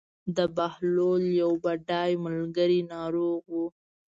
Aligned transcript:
د 0.35 0.37
بهلول 0.55 1.23
یو 1.41 1.51
بډای 1.63 2.11
ملګری 2.25 2.79
ناروغ 2.93 3.41
و. 3.53 3.55